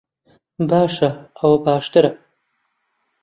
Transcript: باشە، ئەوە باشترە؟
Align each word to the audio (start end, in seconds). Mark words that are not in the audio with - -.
باشە، 0.69 1.09
ئەوە 1.39 1.57
باشترە؟ 1.65 2.11